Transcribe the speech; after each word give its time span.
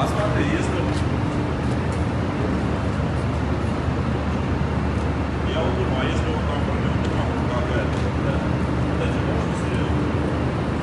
as 0.00 0.10
baterias 0.12 0.87